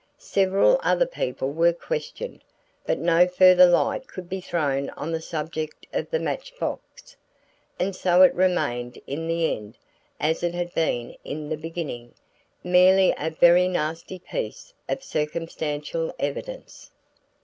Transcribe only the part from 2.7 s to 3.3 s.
but no